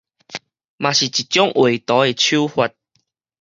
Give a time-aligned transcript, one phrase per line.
[0.77, 2.71] 嘛是一種畫圖的手法